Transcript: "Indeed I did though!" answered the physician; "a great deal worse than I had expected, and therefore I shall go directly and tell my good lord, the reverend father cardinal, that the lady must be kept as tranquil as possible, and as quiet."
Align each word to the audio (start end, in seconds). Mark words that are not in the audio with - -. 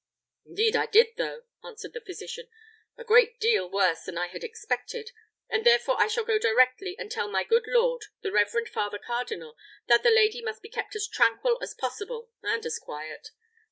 "Indeed 0.47 0.75
I 0.75 0.87
did 0.87 1.09
though!" 1.17 1.43
answered 1.63 1.93
the 1.93 2.01
physician; 2.01 2.47
"a 2.97 3.03
great 3.03 3.39
deal 3.39 3.69
worse 3.69 4.03
than 4.05 4.17
I 4.17 4.29
had 4.29 4.43
expected, 4.43 5.11
and 5.47 5.63
therefore 5.63 6.01
I 6.01 6.07
shall 6.07 6.23
go 6.23 6.39
directly 6.39 6.95
and 6.97 7.11
tell 7.11 7.27
my 7.29 7.43
good 7.43 7.67
lord, 7.67 8.05
the 8.23 8.31
reverend 8.31 8.67
father 8.69 8.97
cardinal, 8.97 9.55
that 9.85 10.01
the 10.01 10.09
lady 10.09 10.41
must 10.41 10.63
be 10.63 10.69
kept 10.69 10.95
as 10.95 11.07
tranquil 11.07 11.59
as 11.61 11.75
possible, 11.75 12.31
and 12.41 12.65
as 12.65 12.79
quiet." 12.79 13.29